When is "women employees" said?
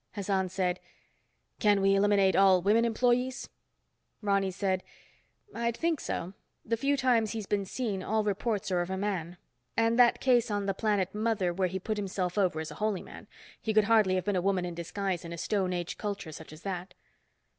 2.63-3.49